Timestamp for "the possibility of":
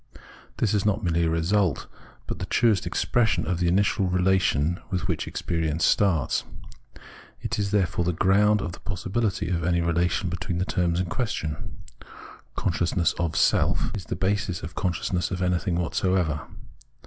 8.71-9.63